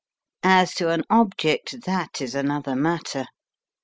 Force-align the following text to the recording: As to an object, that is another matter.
As 0.41 0.73
to 0.73 0.89
an 0.89 1.03
object, 1.11 1.85
that 1.85 2.21
is 2.21 2.33
another 2.33 2.75
matter. 2.75 3.27